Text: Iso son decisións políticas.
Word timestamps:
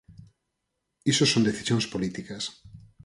Iso 1.11 1.25
son 1.27 1.47
decisións 1.49 1.85
políticas. 1.93 2.43